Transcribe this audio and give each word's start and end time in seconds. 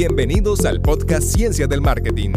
Bienvenidos 0.00 0.64
al 0.64 0.80
podcast 0.80 1.24
Ciencia 1.24 1.66
del 1.66 1.80
Marketing, 1.80 2.30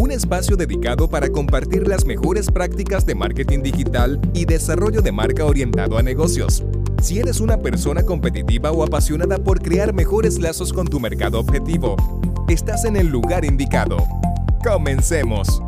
un 0.00 0.12
espacio 0.12 0.56
dedicado 0.56 1.10
para 1.10 1.28
compartir 1.28 1.86
las 1.86 2.06
mejores 2.06 2.50
prácticas 2.50 3.04
de 3.04 3.14
marketing 3.14 3.60
digital 3.60 4.18
y 4.32 4.46
desarrollo 4.46 5.02
de 5.02 5.12
marca 5.12 5.44
orientado 5.44 5.98
a 5.98 6.02
negocios. 6.02 6.64
Si 7.02 7.18
eres 7.18 7.40
una 7.40 7.58
persona 7.58 8.02
competitiva 8.02 8.72
o 8.72 8.82
apasionada 8.82 9.36
por 9.36 9.60
crear 9.60 9.92
mejores 9.92 10.38
lazos 10.38 10.72
con 10.72 10.86
tu 10.86 11.00
mercado 11.00 11.38
objetivo, 11.38 11.96
estás 12.48 12.86
en 12.86 12.96
el 12.96 13.08
lugar 13.08 13.44
indicado. 13.44 13.98
Comencemos. 14.64 15.60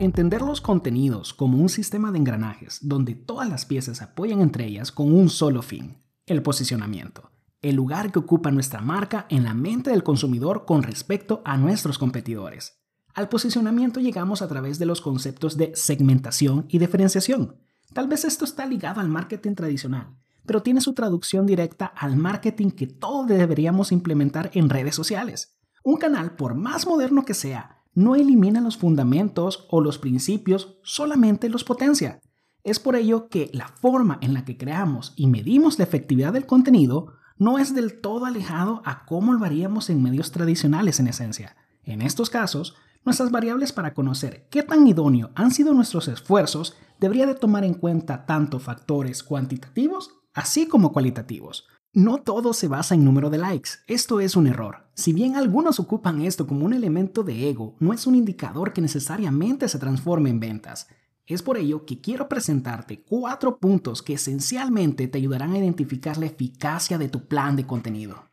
Entender 0.00 0.42
los 0.42 0.60
contenidos 0.60 1.34
como 1.34 1.58
un 1.58 1.68
sistema 1.68 2.12
de 2.12 2.18
engranajes 2.18 2.78
donde 2.82 3.16
todas 3.16 3.48
las 3.48 3.66
piezas 3.66 3.98
se 3.98 4.04
apoyan 4.04 4.40
entre 4.40 4.64
ellas 4.64 4.92
con 4.92 5.12
un 5.12 5.28
solo 5.28 5.60
fin, 5.60 5.98
el 6.26 6.40
posicionamiento, 6.40 7.32
el 7.62 7.74
lugar 7.74 8.12
que 8.12 8.20
ocupa 8.20 8.52
nuestra 8.52 8.80
marca 8.80 9.26
en 9.28 9.42
la 9.42 9.54
mente 9.54 9.90
del 9.90 10.04
consumidor 10.04 10.66
con 10.66 10.84
respecto 10.84 11.42
a 11.44 11.56
nuestros 11.56 11.98
competidores. 11.98 12.80
Al 13.12 13.28
posicionamiento 13.28 13.98
llegamos 13.98 14.40
a 14.40 14.46
través 14.46 14.78
de 14.78 14.86
los 14.86 15.00
conceptos 15.00 15.56
de 15.56 15.72
segmentación 15.74 16.66
y 16.68 16.78
diferenciación. 16.78 17.56
Tal 17.92 18.06
vez 18.06 18.24
esto 18.24 18.44
está 18.44 18.66
ligado 18.66 19.00
al 19.00 19.08
marketing 19.08 19.56
tradicional, 19.56 20.16
pero 20.46 20.62
tiene 20.62 20.80
su 20.80 20.94
traducción 20.94 21.44
directa 21.44 21.86
al 21.86 22.16
marketing 22.16 22.70
que 22.70 22.86
todos 22.86 23.26
deberíamos 23.26 23.90
implementar 23.90 24.52
en 24.54 24.70
redes 24.70 24.94
sociales. 24.94 25.58
Un 25.82 25.96
canal, 25.96 26.36
por 26.36 26.54
más 26.54 26.86
moderno 26.86 27.24
que 27.24 27.34
sea, 27.34 27.77
no 27.98 28.14
elimina 28.14 28.60
los 28.60 28.76
fundamentos 28.76 29.66
o 29.70 29.80
los 29.80 29.98
principios, 29.98 30.78
solamente 30.84 31.48
los 31.48 31.64
potencia. 31.64 32.20
Es 32.62 32.78
por 32.78 32.94
ello 32.94 33.28
que 33.28 33.50
la 33.52 33.66
forma 33.66 34.18
en 34.20 34.34
la 34.34 34.44
que 34.44 34.56
creamos 34.56 35.14
y 35.16 35.26
medimos 35.26 35.78
la 35.78 35.84
efectividad 35.84 36.32
del 36.32 36.46
contenido 36.46 37.14
no 37.38 37.58
es 37.58 37.74
del 37.74 38.00
todo 38.00 38.24
alejado 38.24 38.82
a 38.84 39.04
cómo 39.04 39.32
lo 39.32 39.44
haríamos 39.44 39.90
en 39.90 40.00
medios 40.00 40.30
tradicionales 40.30 41.00
en 41.00 41.08
esencia. 41.08 41.56
En 41.82 42.00
estos 42.00 42.30
casos, 42.30 42.76
nuestras 43.04 43.32
variables 43.32 43.72
para 43.72 43.94
conocer 43.94 44.46
qué 44.48 44.62
tan 44.62 44.86
idóneo 44.86 45.30
han 45.34 45.50
sido 45.50 45.74
nuestros 45.74 46.06
esfuerzos 46.06 46.76
debería 47.00 47.26
de 47.26 47.34
tomar 47.34 47.64
en 47.64 47.74
cuenta 47.74 48.26
tanto 48.26 48.60
factores 48.60 49.24
cuantitativos 49.24 50.12
así 50.34 50.68
como 50.68 50.92
cualitativos. 50.92 51.66
No 51.94 52.18
todo 52.18 52.52
se 52.52 52.68
basa 52.68 52.94
en 52.94 53.04
número 53.04 53.30
de 53.30 53.38
likes, 53.38 53.70
esto 53.86 54.20
es 54.20 54.36
un 54.36 54.46
error. 54.46 54.88
Si 54.94 55.14
bien 55.14 55.36
algunos 55.36 55.80
ocupan 55.80 56.20
esto 56.20 56.46
como 56.46 56.66
un 56.66 56.74
elemento 56.74 57.22
de 57.22 57.48
ego, 57.48 57.76
no 57.80 57.94
es 57.94 58.06
un 58.06 58.14
indicador 58.14 58.74
que 58.74 58.82
necesariamente 58.82 59.68
se 59.68 59.78
transforme 59.78 60.28
en 60.28 60.38
ventas. 60.38 60.88
Es 61.24 61.42
por 61.42 61.56
ello 61.56 61.86
que 61.86 62.00
quiero 62.00 62.28
presentarte 62.28 63.02
cuatro 63.02 63.58
puntos 63.58 64.02
que 64.02 64.14
esencialmente 64.14 65.08
te 65.08 65.16
ayudarán 65.16 65.52
a 65.52 65.58
identificar 65.58 66.18
la 66.18 66.26
eficacia 66.26 66.98
de 66.98 67.08
tu 67.08 67.26
plan 67.26 67.56
de 67.56 67.66
contenido. 67.66 68.28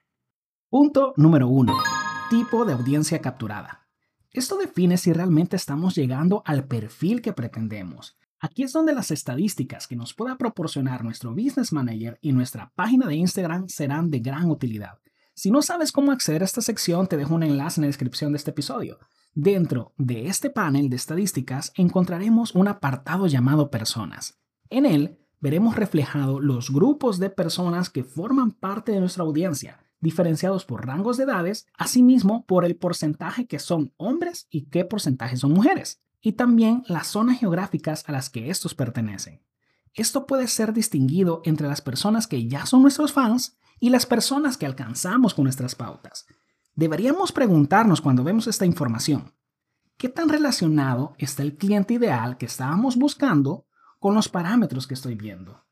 Punto 0.70 1.14
número 1.16 1.48
1. 1.48 1.78
Tipo 2.30 2.66
de 2.66 2.74
audiencia 2.74 3.22
capturada. 3.22 3.88
Esto 4.32 4.58
define 4.58 4.98
si 4.98 5.14
realmente 5.14 5.56
estamos 5.56 5.96
llegando 5.96 6.44
al 6.46 6.66
perfil 6.66 7.22
que 7.22 7.32
pretendemos. 7.32 8.18
Aquí 8.40 8.64
es 8.64 8.74
donde 8.74 8.94
las 8.94 9.12
estadísticas 9.12 9.88
que 9.88 9.96
nos 9.96 10.14
pueda 10.14 10.38
proporcionar 10.38 11.04
nuestro 11.04 11.32
Business 11.32 11.72
Manager 11.72 12.20
y 12.22 12.34
nuestra 12.34 12.72
página 12.76 13.08
de 13.08 13.16
Instagram 13.16 13.70
serán 13.70 14.12
de 14.12 14.20
gran 14.20 14.50
utilidad. 14.50 15.00
Si 15.34 15.52
no 15.52 15.62
sabes 15.62 15.92
cómo 15.92 16.12
acceder 16.12 16.42
a 16.42 16.46
esta 16.46 16.62
sección, 16.62 17.08
te 17.08 17.18
dejo 17.18 17.36
un 17.36 17.44
enlace 17.44 17.80
en 17.80 17.84
la 17.84 17.88
descripción 17.88 18.32
de 18.32 18.38
este 18.38 18.52
episodio. 18.52 19.00
Dentro 19.34 19.94
de 19.98 20.28
este 20.28 20.50
panel 20.50 20.90
de 20.90 20.96
estadísticas 20.96 21.72
encontraremos 21.76 22.56
un 22.56 22.68
apartado 22.68 23.28
llamado 23.28 23.70
Personas. 23.70 24.40
En 24.70 24.86
él 24.86 25.18
veremos 25.40 25.76
reflejado 25.76 26.40
los 26.40 26.72
grupos 26.72 27.20
de 27.20 27.30
personas 27.30 27.90
que 27.90 28.04
forman 28.04 28.52
parte 28.52 28.92
de 28.92 29.00
nuestra 29.00 29.24
audiencia, 29.24 29.80
diferenciados 30.00 30.66
por 30.66 30.86
rangos 30.86 31.18
de 31.18 31.24
edades, 31.24 31.68
asimismo 31.78 32.46
por 32.46 32.64
el 32.66 32.76
porcentaje 32.76 33.48
que 33.48 33.60
son 33.60 33.94
hombres 33.98 34.48
y 34.50 34.70
qué 34.70 34.86
porcentaje 34.86 35.38
son 35.38 35.52
mujeres 35.52 36.05
y 36.22 36.34
también 36.34 36.84
las 36.88 37.08
zonas 37.08 37.40
geográficas 37.40 38.04
a 38.08 38.12
las 38.12 38.30
que 38.30 38.50
estos 38.50 38.76
pertenecen. 38.76 39.42
Esto 39.94 40.26
puede 40.26 40.48
ser 40.48 40.74
distinguido 40.74 41.42
entre 41.46 41.68
las 41.68 41.82
personas 41.82 42.28
que 42.28 42.48
ya 42.48 42.66
son 42.66 42.82
nuestros 42.82 43.14
fans 43.14 43.58
y 43.80 43.90
las 43.90 44.06
personas 44.06 44.58
que 44.58 44.66
alcanzamos 44.66 45.34
con 45.34 45.44
nuestras 45.44 45.76
pautas. 45.76 46.26
Deberíamos 46.76 47.32
preguntarnos 47.32 48.02
cuando 48.02 48.24
vemos 48.24 48.48
esta 48.48 48.66
información, 48.66 49.34
¿qué 49.98 50.10
tan 50.10 50.28
relacionado 50.28 51.16
está 51.18 51.44
el 51.44 51.56
cliente 51.56 51.94
ideal 51.94 52.38
que 52.38 52.46
estábamos 52.46 52.98
buscando 52.98 53.66
con 54.00 54.14
los 54.14 54.28
parámetros 54.28 54.86
que 54.86 54.94
estoy 54.94 55.16
viendo? 55.16 55.66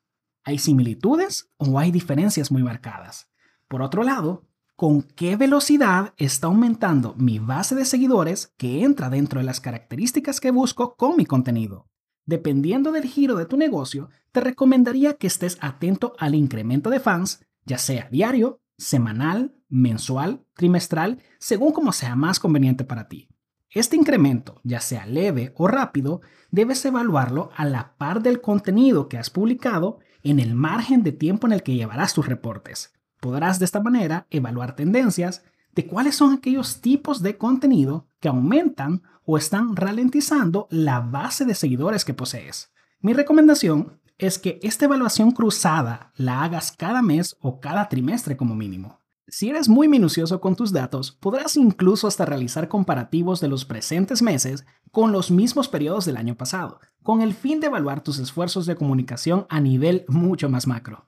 ¿Hay 0.45 0.59
similitudes 0.59 1.51
o 1.57 1.77
hay 1.77 1.91
diferencias 1.91 2.51
muy 2.51 2.63
marcadas? 2.63 3.29
Por 3.67 3.81
otro 3.81 4.03
lado, 4.03 4.45
con 4.75 5.03
qué 5.03 5.35
velocidad 5.35 6.13
está 6.17 6.47
aumentando 6.47 7.13
mi 7.17 7.39
base 7.39 7.75
de 7.75 7.85
seguidores 7.85 8.53
que 8.57 8.83
entra 8.83 9.09
dentro 9.09 9.39
de 9.39 9.45
las 9.45 9.61
características 9.61 10.39
que 10.39 10.51
busco 10.51 10.95
con 10.95 11.15
mi 11.15 11.25
contenido. 11.25 11.87
Dependiendo 12.25 12.91
del 12.91 13.03
giro 13.03 13.35
de 13.35 13.45
tu 13.45 13.57
negocio, 13.57 14.09
te 14.31 14.39
recomendaría 14.39 15.13
que 15.13 15.27
estés 15.27 15.57
atento 15.61 16.13
al 16.17 16.35
incremento 16.35 16.89
de 16.89 16.99
fans, 16.99 17.45
ya 17.65 17.77
sea 17.77 18.07
diario, 18.09 18.61
semanal, 18.77 19.55
mensual, 19.69 20.45
trimestral, 20.53 21.21
según 21.39 21.73
como 21.73 21.91
sea 21.91 22.15
más 22.15 22.39
conveniente 22.39 22.83
para 22.83 23.07
ti. 23.07 23.27
Este 23.69 23.95
incremento, 23.95 24.61
ya 24.63 24.79
sea 24.79 25.05
leve 25.05 25.53
o 25.57 25.67
rápido, 25.67 26.21
debes 26.51 26.85
evaluarlo 26.85 27.49
a 27.55 27.65
la 27.65 27.95
par 27.97 28.21
del 28.21 28.39
contenido 28.39 29.09
que 29.09 29.17
has 29.17 29.29
publicado 29.29 29.99
en 30.21 30.39
el 30.39 30.55
margen 30.55 31.03
de 31.03 31.11
tiempo 31.11 31.47
en 31.47 31.53
el 31.53 31.63
que 31.63 31.75
llevarás 31.75 32.13
tus 32.13 32.27
reportes. 32.27 32.93
Podrás 33.23 33.57
de 33.57 33.63
esta 33.63 33.79
manera 33.79 34.27
evaluar 34.31 34.75
tendencias 34.75 35.45
de 35.73 35.87
cuáles 35.87 36.17
son 36.17 36.33
aquellos 36.33 36.81
tipos 36.81 37.21
de 37.21 37.37
contenido 37.37 38.05
que 38.19 38.27
aumentan 38.27 39.01
o 39.23 39.37
están 39.37 39.77
ralentizando 39.77 40.67
la 40.69 40.99
base 40.99 41.45
de 41.45 41.55
seguidores 41.55 42.03
que 42.03 42.13
posees. 42.13 42.73
Mi 42.99 43.13
recomendación 43.13 44.01
es 44.17 44.39
que 44.39 44.59
esta 44.61 44.83
evaluación 44.83 45.31
cruzada 45.31 46.11
la 46.17 46.43
hagas 46.43 46.73
cada 46.73 47.01
mes 47.01 47.37
o 47.39 47.61
cada 47.61 47.87
trimestre 47.87 48.35
como 48.35 48.55
mínimo. 48.55 48.99
Si 49.29 49.49
eres 49.49 49.69
muy 49.69 49.87
minucioso 49.87 50.41
con 50.41 50.57
tus 50.57 50.73
datos, 50.73 51.13
podrás 51.13 51.55
incluso 51.55 52.07
hasta 52.07 52.25
realizar 52.25 52.67
comparativos 52.67 53.39
de 53.39 53.47
los 53.47 53.63
presentes 53.63 54.21
meses 54.21 54.65
con 54.91 55.13
los 55.13 55.31
mismos 55.31 55.69
periodos 55.69 56.03
del 56.03 56.17
año 56.17 56.35
pasado, 56.35 56.81
con 57.03 57.21
el 57.21 57.33
fin 57.33 57.61
de 57.61 57.67
evaluar 57.67 58.03
tus 58.03 58.19
esfuerzos 58.19 58.65
de 58.65 58.75
comunicación 58.75 59.45
a 59.47 59.61
nivel 59.61 60.03
mucho 60.09 60.49
más 60.49 60.67
macro. 60.67 61.07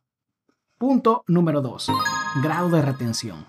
Punto 0.78 1.24
número 1.28 1.62
2. 1.62 1.88
Grado 2.44 2.70
de 2.70 2.82
retención. 2.82 3.46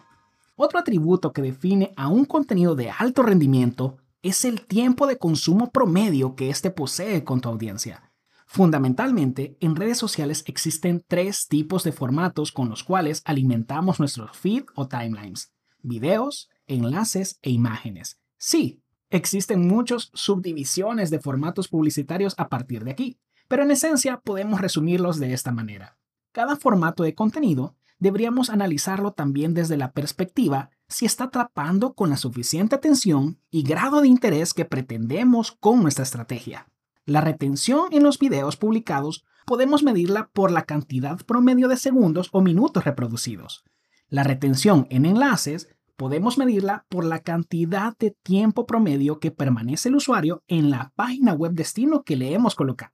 Otro 0.55 0.79
atributo 0.79 1.33
que 1.33 1.43
define 1.43 1.93
a 1.97 2.07
un 2.07 2.25
contenido 2.25 2.77
de 2.77 2.89
alto 2.89 3.25
rendimiento 3.25 3.97
es 4.23 4.45
el 4.45 4.65
tiempo 4.65 5.09
de 5.09 5.19
consumo 5.19 5.73
promedio 5.73 6.37
que 6.37 6.51
éste 6.51 6.71
posee 6.71 7.25
con 7.25 7.41
tu 7.41 7.49
audiencia. 7.49 8.13
Fundamentalmente, 8.47 9.57
en 9.59 9.75
redes 9.75 9.99
sociales 9.99 10.45
existen 10.47 11.05
tres 11.09 11.49
tipos 11.49 11.83
de 11.83 11.91
formatos 11.91 12.53
con 12.53 12.69
los 12.69 12.85
cuales 12.85 13.23
alimentamos 13.25 13.99
nuestros 13.99 14.37
feed 14.37 14.63
o 14.77 14.87
timelines. 14.87 15.53
Videos, 15.83 16.49
enlaces 16.69 17.41
e 17.43 17.51
imágenes. 17.51 18.21
Sí, 18.39 18.85
existen 19.11 19.67
muchas 19.67 20.13
subdivisiones 20.15 21.11
de 21.11 21.19
formatos 21.19 21.67
publicitarios 21.67 22.35
a 22.39 22.49
partir 22.49 22.85
de 22.85 22.93
aquí, 22.93 23.19
pero 23.49 23.65
en 23.65 23.73
esencia 23.73 24.21
podemos 24.21 24.61
resumirlos 24.61 25.19
de 25.19 25.33
esta 25.33 25.51
manera 25.51 25.97
cada 26.37 26.57
formato 26.57 27.03
de 27.03 27.15
contenido, 27.15 27.77
deberíamos 27.99 28.51
analizarlo 28.51 29.13
también 29.13 29.55
desde 29.55 29.79
la 29.79 29.93
perspectiva 29.93 30.69
si 30.87 31.07
está 31.07 31.25
atrapando 31.25 31.95
con 31.95 32.11
la 32.11 32.19
suficiente 32.19 32.75
atención 32.75 33.41
y 33.51 33.63
grado 33.63 34.03
de 34.03 34.09
interés 34.09 34.53
que 34.53 34.67
pretendemos 34.67 35.53
con 35.53 35.81
nuestra 35.81 36.03
estrategia. 36.03 36.69
La 37.07 37.23
retención 37.23 37.87
en 37.91 38.03
los 38.03 38.19
videos 38.19 38.59
publicados 38.59 39.25
podemos 39.47 39.83
medirla 39.83 40.28
por 40.34 40.51
la 40.51 40.65
cantidad 40.65 41.16
promedio 41.25 41.69
de 41.69 41.78
segundos 41.78 42.28
o 42.33 42.43
minutos 42.43 42.84
reproducidos. 42.84 43.65
La 44.10 44.22
retención 44.22 44.87
en 44.91 45.07
enlaces 45.07 45.71
podemos 45.97 46.37
medirla 46.37 46.84
por 46.91 47.07
la 47.07 47.21
cantidad 47.21 47.97
de 47.97 48.10
tiempo 48.10 48.66
promedio 48.66 49.21
que 49.21 49.31
permanece 49.31 49.89
el 49.89 49.97
usuario 49.97 50.43
en 50.49 50.69
la 50.69 50.93
página 50.97 51.33
web 51.33 51.53
destino 51.53 52.03
que 52.03 52.16
le 52.16 52.34
hemos 52.34 52.55
colocado. 52.55 52.93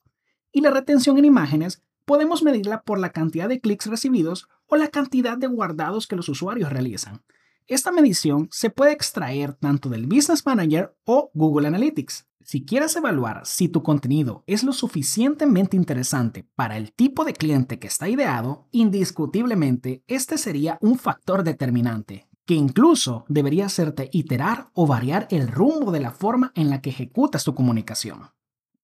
Y 0.52 0.61
la 0.61 0.70
retención 0.70 1.19
en 1.19 1.25
imágenes 1.25 1.82
podemos 2.12 2.43
medirla 2.43 2.82
por 2.82 2.99
la 2.99 3.09
cantidad 3.09 3.49
de 3.49 3.59
clics 3.59 3.87
recibidos 3.87 4.47
o 4.67 4.76
la 4.76 4.88
cantidad 4.88 5.38
de 5.38 5.47
guardados 5.47 6.06
que 6.06 6.14
los 6.14 6.29
usuarios 6.29 6.70
realizan. 6.70 7.23
Esta 7.67 7.91
medición 7.91 8.49
se 8.50 8.69
puede 8.69 8.93
extraer 8.93 9.55
tanto 9.55 9.88
del 9.88 10.06
Business 10.06 10.44
Manager 10.44 10.94
o 11.06 11.31
Google 11.32 11.69
Analytics. 11.69 12.26
Si 12.44 12.67
quieres 12.67 12.94
evaluar 12.97 13.47
si 13.47 13.70
tu 13.70 13.82
contenido 13.82 14.44
es 14.47 14.62
lo 14.62 14.75
suficientemente 14.75 15.75
interesante 15.75 16.47
para 16.55 16.76
el 16.76 16.93
tipo 16.93 17.25
de 17.25 17.32
cliente 17.32 17.79
que 17.79 17.87
está 17.87 18.11
ideado, 18.11 18.69
indiscutiblemente 18.73 20.05
este 20.06 20.37
sería 20.37 20.76
un 20.82 20.99
factor 20.99 21.43
determinante, 21.43 22.29
que 22.44 22.53
incluso 22.53 23.25
debería 23.26 23.64
hacerte 23.64 24.11
iterar 24.12 24.69
o 24.75 24.87
variar 24.87 25.29
el 25.31 25.49
rumbo 25.49 25.93
de 25.93 26.00
la 26.00 26.11
forma 26.11 26.53
en 26.56 26.69
la 26.69 26.82
que 26.82 26.91
ejecutas 26.91 27.44
tu 27.44 27.55
comunicación. 27.55 28.20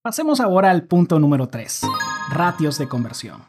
Pasemos 0.01 0.41
ahora 0.41 0.71
al 0.71 0.87
punto 0.87 1.19
número 1.19 1.49
3 1.49 1.83
ratios 2.31 2.77
de 2.77 2.89
conversión. 2.89 3.43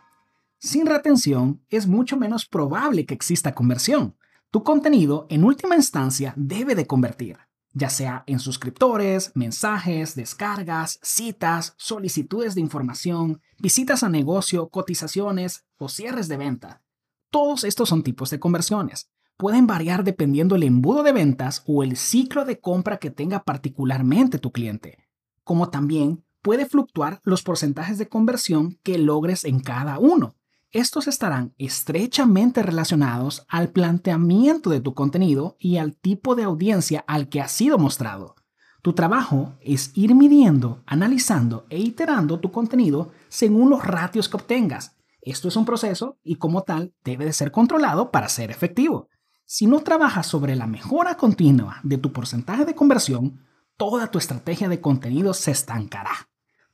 Sin 0.58 0.86
retención 0.86 1.62
es 1.70 1.88
mucho 1.88 2.18
menos 2.18 2.46
probable 2.46 3.06
que 3.06 3.14
exista 3.14 3.54
conversión. 3.54 4.16
Tu 4.52 4.64
contenido, 4.64 5.28
en 5.30 5.44
última 5.44 5.76
instancia, 5.76 6.34
debe 6.38 6.76
de 6.76 6.88
convertir, 6.88 7.38
ya 7.74 7.90
sea 7.90 8.24
en 8.26 8.40
suscriptores, 8.40 9.31
mensajes, 9.36 10.16
descargas, 10.16 11.00
citas, 11.02 11.76
solicitudes 11.78 12.56
de 12.56 12.62
información, 12.62 13.42
visitas 13.60 14.04
a 14.04 14.10
negocio, 14.10 14.70
cotizaciones 14.70 15.66
o 15.78 15.90
cierres 15.90 16.28
de 16.30 16.38
venta. 16.38 16.81
Todos 17.30 17.66
estos 17.66 17.90
son 17.90 18.02
tipos 18.02 18.30
de 18.30 18.40
conversiones. 18.40 19.12
Pueden 19.38 19.68
variar 19.68 20.04
dependiendo 20.04 20.56
el 20.56 20.64
embudo 20.64 21.04
de 21.04 21.12
ventas 21.12 21.64
o 21.68 21.84
el 21.84 21.96
ciclo 21.96 22.46
de 22.46 22.60
compra 22.60 22.98
que 22.98 23.12
tenga 23.12 23.44
particularmente 23.44 24.40
tu 24.40 24.52
cliente, 24.52 24.98
como 25.44 25.70
también 25.70 26.26
puede 26.41 26.65
fluctuar 26.65 27.19
los 27.24 27.44
porcentajes 27.44 27.97
de 27.97 28.09
conversión 28.09 28.80
que 28.83 28.97
logres 28.97 29.45
en 29.45 29.59
cada 29.59 30.00
uno. 30.00 30.36
Estos 30.71 31.07
estarán 31.07 31.56
estrechamente 31.57 32.62
relacionados 32.62 33.45
al 33.50 33.69
planteamiento 33.69 34.69
de 34.69 34.81
tu 34.81 34.94
contenido 34.94 35.56
y 35.59 35.77
al 35.77 35.95
tipo 35.95 36.36
de 36.36 36.44
audiencia 36.44 37.03
al 37.07 37.27
que 37.27 37.41
ha 37.41 37.47
sido 37.47 37.80
mostrado. 37.80 38.36
Tu 38.81 38.94
trabajo 38.94 39.56
es 39.62 39.91
ir 39.95 40.15
midiendo, 40.15 40.83
analizando 40.86 41.65
e 41.69 41.80
iterando 41.80 42.39
tu 42.39 42.51
contenido 42.51 43.12
según 43.27 43.69
los 43.69 43.83
ratios 43.83 44.30
que 44.30 44.38
obtengas. 44.38 44.95
Esto 45.21 45.47
es 45.47 45.56
un 45.56 45.65
proceso 45.65 46.18
y 46.24 46.35
como 46.35 46.62
tal 46.62 46.94
debe 47.03 47.25
de 47.25 47.33
ser 47.33 47.51
controlado 47.51 48.12
para 48.12 48.30
ser 48.30 48.51
efectivo. 48.51 49.09
Si 49.45 49.65
no 49.65 49.81
trabajas 49.81 50.27
sobre 50.27 50.56
la 50.56 50.68
mejora 50.68 51.18
continua 51.18 51.80
de 51.83 51.97
tu 51.97 52.13
porcentaje 52.13 52.63
de 52.63 52.75
conversión, 52.75 53.44
toda 53.75 54.12
tu 54.12 54.19
estrategia 54.19 54.69
de 54.69 54.80
contenido 54.80 55.33
se 55.33 55.51
estancará. 55.51 56.29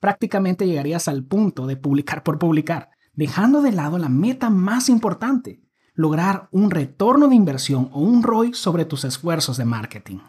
Prácticamente 0.05 0.67
llegarías 0.67 1.07
al 1.07 1.23
punto 1.23 1.65
de 1.65 1.77
publicar 1.77 2.21
por 2.21 2.37
publicar 2.37 2.91
dejando 3.13 3.63
de 3.63 3.71
lado 3.71 3.97
la 3.97 4.07
meta 4.07 4.51
más 4.51 4.87
importante, 4.87 5.63
lograr 5.95 6.47
un 6.51 6.69
retorno 6.69 7.27
de 7.27 7.33
inversión 7.33 7.89
o 7.91 8.01
un 8.01 8.21
ROI 8.21 8.53
sobre 8.53 8.85
tus 8.85 9.03
esfuerzos 9.03 9.57
de 9.57 9.65
marketing. 9.65 10.19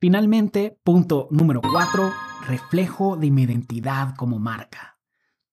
Finalmente, 0.00 0.80
punto 0.82 1.28
número 1.30 1.60
4, 1.60 2.12
reflejo 2.48 3.16
de 3.16 3.30
mi 3.30 3.42
identidad 3.42 4.16
como 4.16 4.40
marca. 4.40 4.98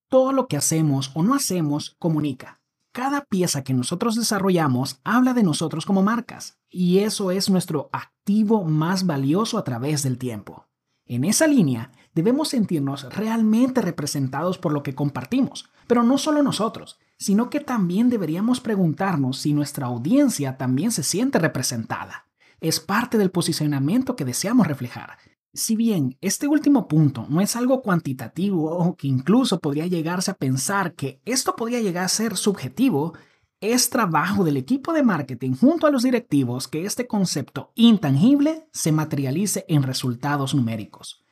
Todo 0.09 0.31
lo 0.31 0.47
que 0.47 0.57
hacemos 0.57 1.11
o 1.13 1.21
no 1.21 1.35
hacemos 1.35 1.95
comunica. 1.99 2.63
Cada 2.93 3.25
pieza 3.25 3.63
que 3.63 3.75
nosotros 3.75 4.15
desarrollamos 4.15 5.01
habla 5.03 5.35
de 5.35 5.43
nosotros 5.43 5.85
como 5.85 6.01
marcas 6.01 6.57
y 6.67 6.97
eso 6.97 7.29
es 7.29 7.51
nuestro 7.51 7.91
activo 7.93 8.63
más 8.63 9.05
valioso 9.05 9.59
a 9.59 9.63
través 9.63 10.01
del 10.01 10.17
tiempo. 10.17 10.65
En 11.07 11.23
esa 11.23 11.45
línea, 11.45 11.91
debemos 12.15 12.49
sentirnos 12.49 13.03
realmente 13.13 13.81
representados 13.81 14.57
por 14.57 14.71
lo 14.71 14.81
que 14.81 14.95
compartimos, 14.95 15.69
pero 15.85 16.01
no 16.01 16.17
solo 16.17 16.41
nosotros, 16.41 16.97
sino 17.17 17.49
que 17.49 17.59
también 17.59 18.09
deberíamos 18.09 18.61
preguntarnos 18.61 19.37
si 19.37 19.53
nuestra 19.53 19.87
audiencia 19.87 20.57
también 20.57 20.91
se 20.91 21.03
siente 21.03 21.37
representada. 21.37 22.25
Es 22.61 22.79
parte 22.79 23.17
del 23.17 23.31
posicionamiento 23.31 24.15
que 24.15 24.25
deseamos 24.25 24.65
reflejar. 24.65 25.17
Si 25.53 25.75
bien 25.75 26.17
este 26.21 26.47
último 26.47 26.87
punto 26.87 27.27
no 27.29 27.41
es 27.41 27.55
algo 27.55 27.81
cuantitativo 27.81 28.71
o 28.71 28.95
que 28.95 29.07
incluso 29.07 29.59
podría 29.59 29.85
llegarse 29.85 30.31
a 30.31 30.35
pensar 30.35 30.93
que 30.93 31.21
esto 31.25 31.55
podría 31.55 31.81
llegar 31.81 32.05
a 32.05 32.09
ser 32.09 32.35
subjetivo, 32.35 33.13
es 33.61 33.89
trabajo 33.89 34.43
del 34.43 34.57
equipo 34.57 34.93
de 34.93 35.03
marketing 35.03 35.53
junto 35.53 35.87
a 35.87 35.91
los 35.91 36.03
directivos 36.03 36.67
que 36.67 36.85
este 36.85 37.07
concepto 37.07 37.71
intangible 37.75 38.67
se 38.71 38.91
materialice 38.91 39.65
en 39.67 39.83
resultados 39.83 40.53
numéricos. 40.53 41.24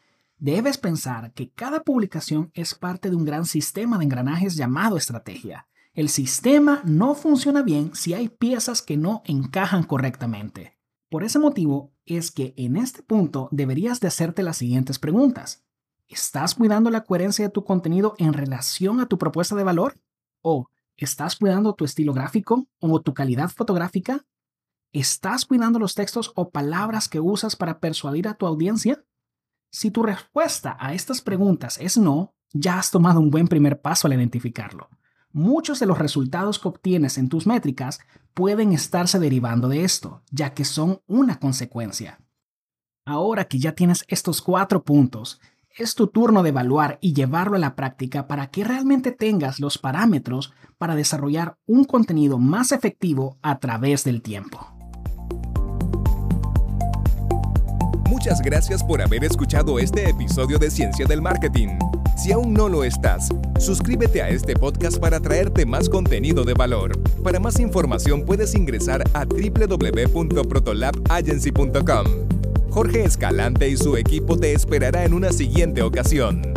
Debes 0.44 0.78
pensar 0.78 1.32
que 1.32 1.52
cada 1.52 1.84
publicación 1.84 2.52
es 2.54 2.76
parte 2.76 3.10
de 3.10 3.16
un 3.16 3.24
gran 3.24 3.46
sistema 3.46 3.98
de 3.98 4.04
engranajes 4.04 4.58
llamado 4.58 4.98
estrategia. 4.98 5.70
El 5.94 6.10
sistema 6.10 6.82
no 6.84 7.16
funciona 7.16 7.62
bien 7.62 7.96
si 7.96 8.14
hay 8.14 8.28
piezas 8.28 8.82
que 8.82 8.98
no 8.98 9.22
encajan 9.24 9.84
correctamente. 9.84 10.78
Por 11.10 11.24
ese 11.24 11.40
motivo 11.40 11.94
es 12.06 12.30
que 12.30 12.54
en 12.58 12.76
este 12.76 13.04
punto 13.04 13.48
deberías 13.54 14.02
de 14.02 14.10
hacerte 14.10 14.44
las 14.44 14.58
siguientes 14.58 15.00
preguntas. 15.00 15.64
¿Estás 16.10 16.56
cuidando 16.56 16.90
la 16.90 17.06
coherencia 17.06 17.46
de 17.46 17.52
tu 17.52 17.64
contenido 17.64 18.14
en 18.18 18.34
relación 18.34 19.00
a 19.00 19.06
tu 19.06 19.18
propuesta 19.18 19.56
de 19.56 19.64
valor? 19.64 19.98
¿O 20.42 20.68
estás 20.98 21.38
cuidando 21.38 21.74
tu 21.74 21.86
estilo 21.86 22.12
gráfico 22.12 22.68
o 22.80 23.02
tu 23.02 23.14
calidad 23.14 23.48
fotográfica? 23.48 24.26
¿Estás 24.92 25.46
cuidando 25.46 25.80
los 25.80 25.96
textos 25.96 26.34
o 26.36 26.50
palabras 26.50 27.08
que 27.08 27.22
usas 27.22 27.56
para 27.56 27.80
persuadir 27.80 28.28
a 28.28 28.34
tu 28.34 28.46
audiencia? 28.46 29.06
Si 29.74 29.90
tu 29.90 30.04
respuesta 30.04 30.78
a 30.80 30.94
estas 30.94 31.22
preguntas 31.22 31.80
es 31.82 31.98
no, 31.98 32.36
ya 32.54 32.78
has 32.78 32.92
tomado 32.92 33.20
un 33.20 33.32
buen 33.32 33.48
primer 33.48 33.82
paso 33.82 34.06
al 34.06 34.14
identificarlo. 34.14 34.88
Muchos 35.32 35.80
de 35.80 35.88
los 35.88 35.98
resultados 35.98 36.60
que 36.60 36.68
obtienes 36.68 37.18
en 37.18 37.28
tus 37.28 37.48
métricas 37.48 38.00
pueden 38.36 38.72
estarse 38.72 39.18
derivando 39.18 39.68
de 39.68 39.84
esto, 39.84 40.22
ya 40.30 40.54
que 40.54 40.64
son 40.64 41.02
una 41.08 41.40
consecuencia. 41.40 42.20
Ahora 43.04 43.46
que 43.46 43.58
ya 43.58 43.72
tienes 43.72 44.06
estos 44.08 44.44
cuatro 44.44 44.84
puntos, 44.84 45.42
es 45.76 45.96
tu 45.96 46.06
turno 46.06 46.44
de 46.44 46.50
evaluar 46.50 47.00
y 47.02 47.14
llevarlo 47.14 47.56
a 47.56 47.60
la 47.60 47.76
práctica 47.76 48.28
para 48.28 48.52
que 48.52 48.64
realmente 48.64 49.12
tengas 49.12 49.60
los 49.60 49.80
parámetros 49.80 50.54
para 50.78 50.94
desarrollar 50.94 51.58
un 51.66 51.86
contenido 51.86 52.38
más 52.38 52.72
efectivo 52.72 53.40
a 53.42 53.58
través 53.58 54.04
del 54.04 54.22
tiempo. 54.22 54.73
Muchas 58.24 58.42
gracias 58.42 58.82
por 58.82 59.02
haber 59.02 59.26
escuchado 59.26 59.80
este 59.80 60.10
episodio 60.10 60.58
de 60.58 60.72
Ciencia 60.72 61.06
del 61.06 61.22
Marketing. 61.22 61.78
Si 62.16 62.32
aún 62.32 62.54
no 62.54 62.70
lo 62.70 62.86
estás, 62.86 63.28
suscríbete 63.60 64.22
a 64.22 64.30
este 64.30 64.56
podcast 64.56 64.98
para 64.98 65.20
traerte 65.20 65.66
más 65.66 65.90
contenido 65.90 66.46
de 66.46 66.54
valor. 66.54 66.98
Para 67.22 67.42
más 67.42 67.60
información 67.60 68.24
puedes 68.24 68.56
ingresar 68.56 69.04
a 69.14 69.26
www.protolabagency.com. 69.26 72.06
Jorge 72.70 73.04
Escalante 73.04 73.68
y 73.68 73.76
su 73.76 73.98
equipo 73.98 74.38
te 74.38 74.54
esperará 74.54 75.04
en 75.04 75.14
una 75.14 75.34
siguiente 75.34 75.82
ocasión. 75.82 76.53